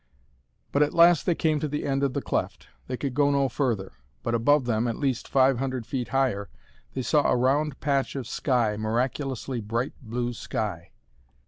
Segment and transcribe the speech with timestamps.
[0.71, 2.69] But at last they came to the end of the cleft.
[2.87, 3.91] They could go no further,
[4.23, 6.49] but above them, at least 500 feet higher,
[6.95, 10.89] they saw a round patch of sky, miraculously bright blue sky!